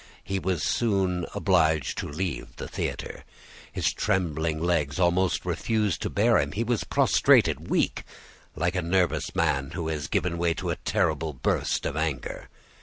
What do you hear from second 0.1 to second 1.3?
He was soon